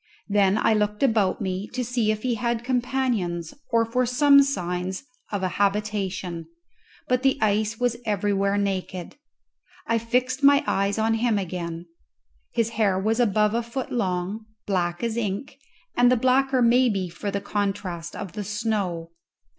Then 0.27 0.57
I 0.57 0.73
looked 0.73 1.03
about 1.03 1.41
me 1.41 1.67
to 1.73 1.83
see 1.83 2.09
if 2.11 2.23
he 2.23 2.33
had 2.33 2.63
companions 2.63 3.53
or 3.69 3.85
for 3.85 4.07
some 4.07 4.41
signs 4.41 5.03
of 5.31 5.43
a 5.43 5.47
habitation, 5.61 6.47
but 7.07 7.21
the 7.21 7.37
ice 7.39 7.79
was 7.79 7.97
everywhere 8.03 8.57
naked. 8.57 9.17
I 9.85 9.99
fixed 9.99 10.41
my 10.41 10.63
eyes 10.65 10.97
on 10.97 11.13
him 11.13 11.37
again. 11.37 11.85
His 12.49 12.69
hair 12.69 12.97
was 12.97 13.19
above 13.19 13.53
a 13.53 13.61
foot 13.61 13.91
long, 13.91 14.47
black 14.65 15.03
as 15.03 15.17
ink, 15.17 15.59
and 15.95 16.11
the 16.11 16.17
blacker 16.17 16.63
maybe 16.63 17.07
for 17.07 17.29
the 17.29 17.39
contrast 17.39 18.15
of 18.15 18.31
the 18.33 18.43
snow. 18.43 19.11